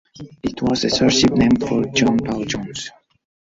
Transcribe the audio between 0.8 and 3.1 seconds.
the third ship named for John Paul Jones.